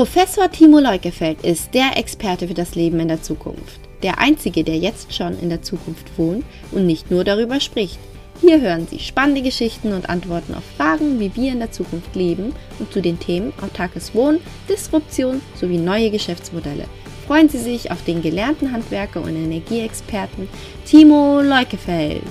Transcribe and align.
Professor 0.00 0.50
Timo 0.50 0.78
Leukefeld 0.78 1.42
ist 1.42 1.74
der 1.74 1.98
Experte 1.98 2.48
für 2.48 2.54
das 2.54 2.74
Leben 2.74 3.00
in 3.00 3.08
der 3.08 3.20
Zukunft. 3.20 3.80
Der 4.02 4.18
einzige, 4.18 4.64
der 4.64 4.78
jetzt 4.78 5.12
schon 5.12 5.38
in 5.38 5.50
der 5.50 5.60
Zukunft 5.60 6.06
wohnt 6.16 6.42
und 6.72 6.86
nicht 6.86 7.10
nur 7.10 7.22
darüber 7.22 7.60
spricht. 7.60 7.98
Hier 8.40 8.62
hören 8.62 8.86
Sie 8.90 8.98
spannende 8.98 9.42
Geschichten 9.42 9.92
und 9.92 10.08
Antworten 10.08 10.54
auf 10.54 10.62
Fragen, 10.78 11.20
wie 11.20 11.36
wir 11.36 11.52
in 11.52 11.58
der 11.58 11.70
Zukunft 11.70 12.16
leben 12.16 12.54
und 12.78 12.90
zu 12.90 13.02
den 13.02 13.18
Themen 13.18 13.52
autarkes 13.60 14.14
Wohnen, 14.14 14.40
Disruption 14.70 15.42
sowie 15.54 15.76
neue 15.76 16.10
Geschäftsmodelle. 16.10 16.86
Freuen 17.26 17.50
Sie 17.50 17.58
sich 17.58 17.90
auf 17.90 18.02
den 18.02 18.22
gelernten 18.22 18.72
Handwerker 18.72 19.20
und 19.20 19.36
Energieexperten 19.36 20.48
Timo 20.86 21.42
Leukefeld. 21.42 22.22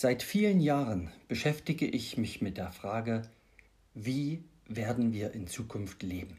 Seit 0.00 0.22
vielen 0.22 0.60
Jahren 0.60 1.10
beschäftige 1.26 1.84
ich 1.84 2.16
mich 2.16 2.40
mit 2.40 2.56
der 2.56 2.70
Frage, 2.70 3.22
wie 3.94 4.44
werden 4.68 5.12
wir 5.12 5.32
in 5.32 5.48
Zukunft 5.48 6.04
leben? 6.04 6.36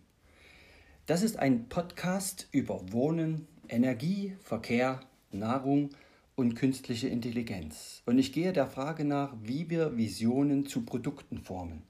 Das 1.08 1.23
ist 1.23 1.38
ein 1.38 1.68
Podcast 1.68 2.48
über 2.54 2.94
Wohnen, 2.94 3.49
Energie, 3.68 4.34
Verkehr, 4.44 5.02
Nahrung 5.34 5.90
und 6.38 6.55
künstliche 6.55 7.09
Intelligenz. 7.09 8.02
Und 8.05 8.18
ich 8.18 8.32
gehe 8.32 8.54
der 8.54 8.66
Frage 8.66 9.04
nach, 9.04 9.35
wie 9.44 9.70
wir 9.70 9.98
Visionen 9.98 10.66
zu 10.66 10.85
Produkten 10.85 11.40
formen. 11.40 11.84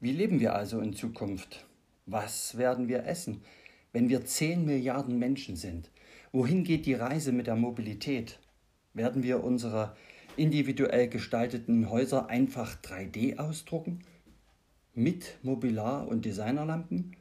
Wie 0.00 0.12
leben 0.12 0.40
wir 0.40 0.54
also 0.54 0.80
in 0.80 0.94
Zukunft? 0.94 1.66
Was 2.06 2.56
werden 2.56 2.88
wir 2.88 3.04
essen, 3.04 3.42
wenn 3.92 4.08
wir 4.08 4.24
10 4.24 4.64
Milliarden 4.64 5.18
Menschen 5.18 5.56
sind? 5.56 5.90
Wohin 6.32 6.64
geht 6.64 6.86
die 6.86 6.94
Reise 6.94 7.32
mit 7.32 7.48
der 7.48 7.56
Mobilität? 7.56 8.38
Werden 8.94 9.22
wir 9.22 9.44
unsere 9.44 9.94
individuell 10.36 11.08
gestalteten 11.08 11.90
Häuser 11.90 12.28
einfach 12.28 12.76
3D 12.80 13.38
ausdrucken? 13.38 14.00
Mit 14.94 15.38
Mobilar- 15.42 16.08
und 16.08 16.24
Designerlampen? 16.24 17.16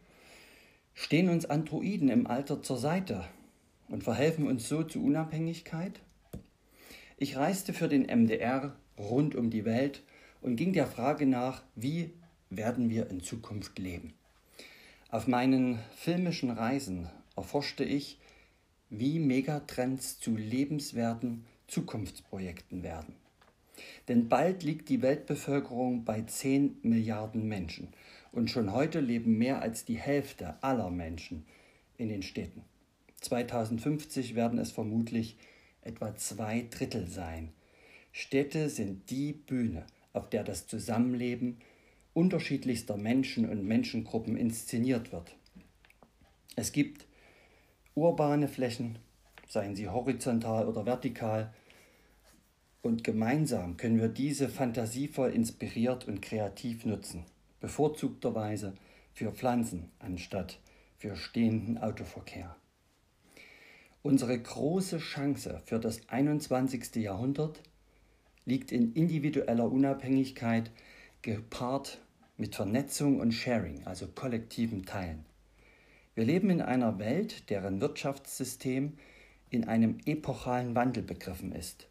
Stehen 0.93 1.29
uns 1.29 1.45
Androiden 1.45 2.09
im 2.09 2.27
Alter 2.27 2.61
zur 2.61 2.77
Seite 2.77 3.25
und 3.87 4.03
verhelfen 4.03 4.47
uns 4.47 4.67
so 4.67 4.83
zu 4.83 5.03
Unabhängigkeit? 5.03 5.99
Ich 7.17 7.37
reiste 7.37 7.73
für 7.73 7.87
den 7.87 8.03
MDR 8.03 8.75
rund 8.97 9.35
um 9.35 9.49
die 9.49 9.65
Welt 9.65 10.03
und 10.41 10.55
ging 10.55 10.73
der 10.73 10.87
Frage 10.87 11.25
nach, 11.25 11.63
wie 11.75 12.11
werden 12.49 12.89
wir 12.89 13.09
in 13.09 13.21
Zukunft 13.21 13.79
leben. 13.79 14.13
Auf 15.09 15.27
meinen 15.27 15.79
filmischen 15.95 16.51
Reisen 16.51 17.09
erforschte 17.35 17.83
ich, 17.83 18.19
wie 18.89 19.19
Megatrends 19.19 20.19
zu 20.19 20.35
lebenswerten 20.35 21.45
Zukunftsprojekten 21.71 22.83
werden. 22.83 23.15
Denn 24.07 24.27
bald 24.27 24.63
liegt 24.63 24.89
die 24.89 25.01
Weltbevölkerung 25.01 26.03
bei 26.03 26.21
10 26.21 26.79
Milliarden 26.83 27.47
Menschen 27.47 27.87
und 28.31 28.51
schon 28.51 28.73
heute 28.73 28.99
leben 28.99 29.37
mehr 29.37 29.61
als 29.61 29.85
die 29.85 29.97
Hälfte 29.97 30.61
aller 30.61 30.89
Menschen 30.89 31.45
in 31.97 32.09
den 32.09 32.23
Städten. 32.23 32.63
2050 33.21 34.35
werden 34.35 34.59
es 34.59 34.71
vermutlich 34.71 35.37
etwa 35.81 36.15
zwei 36.15 36.65
Drittel 36.69 37.07
sein. 37.07 37.53
Städte 38.11 38.69
sind 38.69 39.09
die 39.09 39.31
Bühne, 39.31 39.85
auf 40.11 40.29
der 40.29 40.43
das 40.43 40.67
Zusammenleben 40.67 41.57
unterschiedlichster 42.13 42.97
Menschen 42.97 43.49
und 43.49 43.65
Menschengruppen 43.65 44.35
inszeniert 44.35 45.13
wird. 45.13 45.35
Es 46.57 46.73
gibt 46.73 47.05
urbane 47.95 48.49
Flächen, 48.49 48.99
seien 49.47 49.75
sie 49.75 49.87
horizontal 49.87 50.67
oder 50.67 50.85
vertikal, 50.85 51.53
und 52.81 53.03
gemeinsam 53.03 53.77
können 53.77 53.99
wir 53.99 54.07
diese 54.07 54.49
fantasievoll 54.49 55.31
inspiriert 55.31 56.07
und 56.07 56.21
kreativ 56.21 56.85
nutzen 56.85 57.25
bevorzugterweise 57.61 58.73
für 59.13 59.31
Pflanzen 59.31 59.91
anstatt 59.99 60.59
für 60.97 61.15
stehenden 61.15 61.77
Autoverkehr. 61.77 62.55
Unsere 64.01 64.37
große 64.37 64.97
Chance 64.97 65.61
für 65.65 65.79
das 65.79 66.09
21. 66.09 66.95
Jahrhundert 66.95 67.61
liegt 68.45 68.71
in 68.71 68.93
individueller 68.93 69.71
Unabhängigkeit 69.71 70.71
gepaart 71.21 72.01
mit 72.35 72.55
Vernetzung 72.55 73.19
und 73.19 73.31
Sharing, 73.31 73.85
also 73.85 74.07
kollektivem 74.07 74.85
Teilen. 74.85 75.25
Wir 76.15 76.25
leben 76.25 76.49
in 76.49 76.61
einer 76.61 76.97
Welt, 76.97 77.49
deren 77.51 77.79
Wirtschaftssystem 77.79 78.97
in 79.51 79.65
einem 79.67 79.99
epochalen 80.05 80.73
Wandel 80.73 81.03
begriffen 81.03 81.51
ist. 81.51 81.90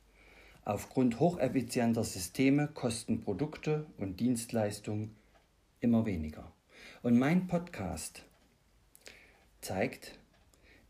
Aufgrund 0.70 1.18
hocheffizienter 1.18 2.04
Systeme 2.04 2.68
kosten 2.68 3.22
Produkte 3.22 3.86
und 3.98 4.20
Dienstleistungen 4.20 5.16
immer 5.80 6.06
weniger. 6.06 6.52
Und 7.02 7.18
mein 7.18 7.48
Podcast 7.48 8.22
zeigt, 9.60 10.16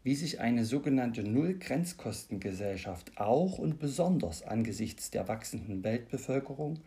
wie 0.02 0.14
sich 0.14 0.38
eine 0.38 0.66
sogenannte 0.66 1.22
Null-Grenzkostengesellschaft 1.22 3.16
auch 3.16 3.56
und 3.56 3.78
besonders 3.78 4.42
angesichts 4.42 5.10
der 5.12 5.28
wachsenden 5.28 5.82
Weltbevölkerung 5.82 6.80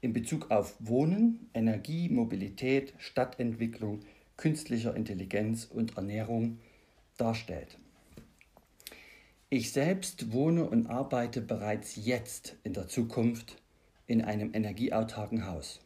in 0.00 0.14
Bezug 0.14 0.50
auf 0.50 0.74
Wohnen, 0.78 1.50
Energie, 1.52 2.08
Mobilität, 2.08 2.94
Stadtentwicklung, 2.96 4.00
künstlicher 4.38 4.96
Intelligenz 4.96 5.66
und 5.66 5.98
Ernährung 5.98 6.60
darstellt. 7.18 7.76
Ich 9.54 9.70
selbst 9.70 10.32
wohne 10.32 10.64
und 10.64 10.86
arbeite 10.86 11.42
bereits 11.42 11.96
jetzt 11.96 12.56
in 12.64 12.72
der 12.72 12.88
Zukunft 12.88 13.58
in 14.06 14.22
einem 14.22 14.54
energieautarken 14.54 15.46
Haus. 15.46 15.80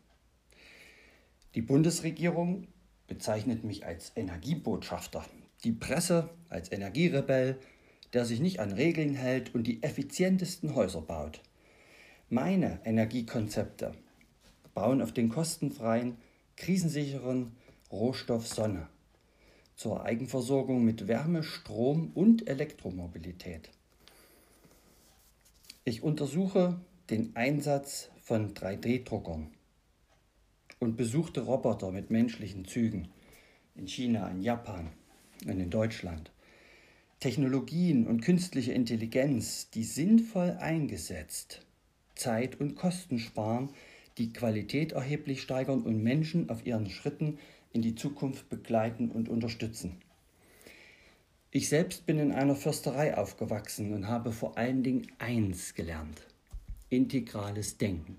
Die 1.57 1.63
Bundesregierung 1.63 2.69
bezeichnet 3.09 3.65
mich 3.65 3.85
als 3.85 4.13
Energiebotschafter, 4.15 5.25
die 5.65 5.73
Presse 5.73 6.31
als 6.49 6.71
Energierebell, 6.71 7.59
der 8.13 8.25
sich 8.25 8.39
nicht 8.39 8.61
an 8.61 8.71
Regeln 8.71 9.17
hält 9.17 9.53
und 9.53 9.67
die 9.67 9.83
effizientesten 9.83 10.77
Häuser 10.77 11.01
baut. 11.01 11.43
Meine 12.29 12.79
Energiekonzepte 12.85 13.95
bauen 14.75 15.03
auf 15.03 15.11
den 15.11 15.29
kostenfreien, 15.29 16.19
krisensicheren 16.55 17.57
Rohstoff 17.91 18.47
Sonne 18.47 18.89
zur 19.77 20.05
Eigenversorgung 20.05 20.85
mit 20.85 21.07
Wärme, 21.07 21.43
Strom 21.43 22.11
und 22.15 22.49
Elektromobilität. 22.49 23.71
Ich 25.85 26.03
untersuche 26.03 26.81
den 27.11 27.37
Einsatz 27.37 28.11
von 28.23 28.55
3D-Druckern 28.55 29.49
und 30.81 30.97
besuchte 30.97 31.43
Roboter 31.43 31.93
mit 31.93 32.11
menschlichen 32.11 32.65
Zügen 32.65 33.09
in 33.77 33.87
China, 33.87 34.29
in 34.29 34.43
Japan 34.43 34.91
und 35.45 35.61
in 35.61 35.71
Deutschland. 35.71 36.33
Technologien 37.21 38.07
und 38.07 38.23
künstliche 38.23 38.73
Intelligenz, 38.73 39.71
die 39.71 39.85
sinnvoll 39.85 40.57
eingesetzt 40.59 41.67
Zeit 42.17 42.59
und 42.61 42.75
Kosten 42.75 43.19
sparen, 43.19 43.71
die 44.19 44.33
Qualität 44.33 44.93
erheblich 44.93 45.43
steigern 45.43 45.83
und 45.83 46.03
Menschen 46.03 46.49
auf 46.51 46.67
ihren 46.67 46.89
Schritten 46.89 47.39
in 47.77 47.83
die 47.83 47.95
Zukunft 47.95 48.49
begleiten 48.49 49.11
und 49.11 49.29
unterstützen. 49.29 49.99
Ich 51.51 51.69
selbst 51.69 52.07
bin 52.07 52.19
in 52.19 52.33
einer 52.33 52.57
Försterei 52.57 53.19
aufgewachsen 53.19 53.93
und 53.93 54.09
habe 54.09 54.33
vor 54.33 54.57
allen 54.57 54.83
Dingen 54.83 55.07
eins 55.19 55.75
gelernt, 55.75 56.23
integrales 56.89 57.77
Denken. 57.77 58.17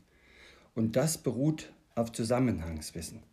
Und 0.76 0.96
das 0.96 1.18
beruht 1.18 1.74
auf 1.96 2.12
Zusammenhangswissen. 2.12 3.24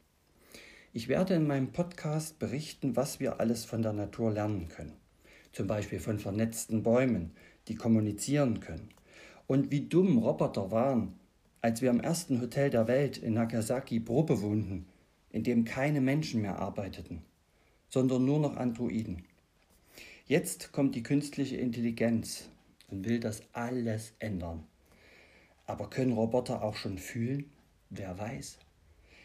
Ich 0.95 1.09
werde 1.09 1.35
in 1.35 1.47
meinem 1.47 1.73
Podcast 1.73 2.39
berichten, 2.39 2.97
was 2.97 3.21
wir 3.21 3.39
alles 3.39 3.67
von 3.67 3.83
der 3.83 3.93
Natur 3.93 4.33
lernen 4.33 4.69
können. 4.69 4.97
Zum 5.53 5.67
Beispiel 5.67 6.01
von 6.01 6.19
vernetzten 6.19 6.83
Bäumen, 6.83 7.33
die 7.69 7.75
kommunizieren 7.75 8.61
können. 8.61 8.89
Und 9.47 9.71
wie 9.71 9.83
dumm 9.83 10.17
Roboter 10.17 10.71
waren, 10.71 11.19
als 11.61 11.83
wir 11.83 11.91
im 11.91 12.01
ersten 12.01 12.41
Hotel 12.41 12.71
der 12.71 12.89
Welt 12.89 13.19
in 13.19 13.35
Nagasaki 13.35 14.01
Probe 14.01 14.41
wohnten, 14.41 14.87
in 15.35 15.43
dem 15.43 15.65
keine 15.65 16.01
Menschen 16.01 16.43
mehr 16.43 16.61
arbeiteten, 16.61 17.21
sondern 17.91 18.25
nur 18.25 18.39
noch 18.39 18.57
Androiden. 18.57 19.25
Jetzt 20.29 20.71
kommt 20.71 20.95
die 20.95 21.03
künstliche 21.03 21.57
Intelligenz 21.57 22.49
und 22.87 23.05
will 23.05 23.19
das 23.19 23.43
alles 23.53 24.13
ändern. 24.21 24.63
Aber 25.67 25.91
können 25.91 26.13
Roboter 26.13 26.63
auch 26.63 26.77
schon 26.77 26.99
fühlen? 26.99 27.51
Wer 27.91 28.17
weiß. 28.17 28.59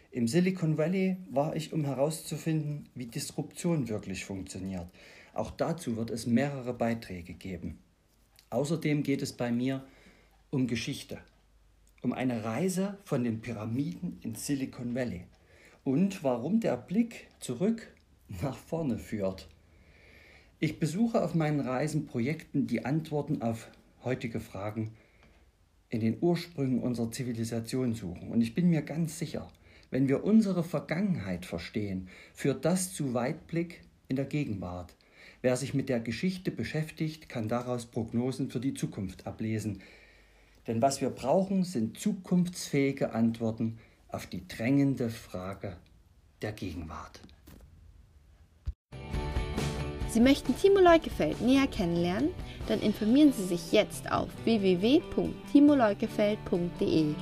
Im 0.10 0.28
Silicon 0.28 0.80
Valley 0.80 1.18
war 1.30 1.56
ich, 1.56 1.74
um 1.74 1.86
herauszufinden, 1.86 2.90
wie 2.96 3.06
Disruption 3.06 3.88
wirklich 3.88 4.26
funktioniert. 4.26 4.88
Auch 5.36 5.52
dazu 5.52 5.96
wird 5.96 6.10
es 6.10 6.26
mehrere 6.26 6.74
Beiträge 6.74 7.36
geben. 7.36 7.78
Außerdem 8.50 9.04
geht 9.04 9.22
es 9.22 9.34
bei 9.34 9.52
mir 9.52 9.86
um 10.50 10.66
Geschichte, 10.66 11.20
um 12.02 12.14
eine 12.14 12.44
Reise 12.44 12.98
von 13.04 13.24
den 13.24 13.42
Pyramiden 13.42 14.18
in 14.24 14.34
Silicon 14.34 14.96
Valley 14.96 15.28
und 15.84 16.24
warum 16.24 16.60
der 16.60 16.78
Blick 16.78 17.28
zurück 17.40 17.94
nach 18.42 18.58
vorne 18.58 18.98
führt. 18.98 19.48
Ich 20.60 20.80
besuche 20.80 21.24
auf 21.24 21.36
meinen 21.36 21.62
Reisen 21.62 22.06
Projekten 22.06 22.68
die 22.68 22.86
Antworten 22.86 23.42
auf 23.42 23.70
heutige 24.04 24.40
Fragen 24.40 24.92
in 25.90 26.02
den 26.02 26.18
Ursprüngen 26.22 26.82
unserer 26.82 27.12
Zivilisation 27.12 27.94
suchen. 27.94 28.30
Und 28.30 28.42
ich 28.42 28.54
bin 28.54 28.70
mir 28.70 28.82
ganz 28.82 29.18
sicher, 29.18 29.50
wenn 29.92 30.08
wir 30.08 30.24
unsere 30.24 30.64
Vergangenheit 30.64 31.46
verstehen, 31.46 32.10
führt 32.34 32.66
das 32.66 32.94
zu 32.94 33.14
Weitblick 33.14 33.82
in 34.08 34.16
der 34.16 34.26
Gegenwart. 34.26 34.96
Wer 35.42 35.56
sich 35.56 35.74
mit 35.74 35.90
der 35.90 36.00
Geschichte 36.00 36.52
beschäftigt, 36.52 37.30
kann 37.30 37.48
daraus 37.48 37.86
Prognosen 37.86 38.52
für 38.52 38.60
die 38.60 38.74
Zukunft 38.74 39.26
ablesen. 39.26 39.82
Denn 40.68 40.82
was 40.82 41.02
wir 41.02 41.10
brauchen, 41.10 41.64
sind 41.64 41.98
zukunftsfähige 41.98 43.14
Antworten 43.14 43.80
auf 44.12 44.28
die 44.28 44.48
drängende 44.48 45.10
Frage 45.10 45.76
der 46.42 46.52
Gegenwart. 46.52 47.20
Sie 50.10 50.20
möchten 50.20 50.58
Timo 50.58 50.80
Leukefeld 50.80 51.40
näher 51.42 51.68
kennenlernen? 51.68 52.32
Dann 52.68 52.82
informieren 52.82 53.32
Sie 53.32 53.46
sich 53.46 53.72
jetzt 53.72 54.12
auf 54.12 54.28
www.timoleukefeld.de. 54.44 57.14